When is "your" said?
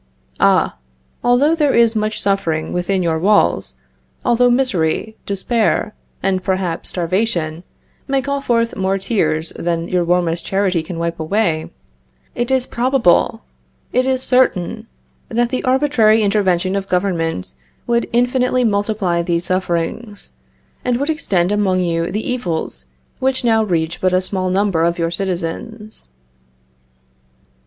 3.03-3.19, 9.87-10.03, 24.97-25.11